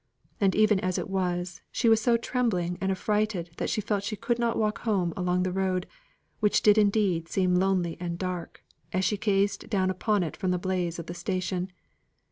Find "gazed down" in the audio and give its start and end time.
9.15-9.91